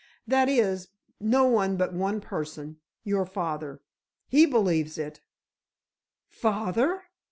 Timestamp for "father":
3.27-3.83, 6.27-7.03